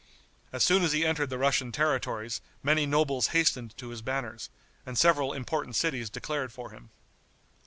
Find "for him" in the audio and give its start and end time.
6.51-6.89